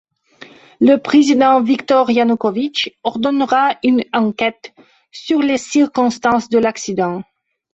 Le 0.79 0.95
président 0.95 1.61
Viktor 1.61 2.09
Yanukovych 2.09 2.89
ordonnera 3.03 3.75
une 3.83 4.03
enquête 4.13 4.73
sur 5.11 5.41
les 5.43 5.59
circonstances 5.59 6.49
de 6.49 6.57
l'accident. 6.57 7.21